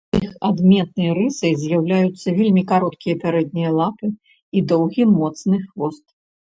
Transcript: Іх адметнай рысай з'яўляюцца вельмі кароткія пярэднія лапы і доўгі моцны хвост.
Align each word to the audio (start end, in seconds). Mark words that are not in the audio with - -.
Іх 0.25 0.29
адметнай 0.49 1.09
рысай 1.17 1.53
з'яўляюцца 1.65 2.27
вельмі 2.39 2.65
кароткія 2.73 3.15
пярэднія 3.27 3.69
лапы 3.79 4.07
і 4.57 4.69
доўгі 4.75 5.03
моцны 5.17 5.65
хвост. 5.67 6.05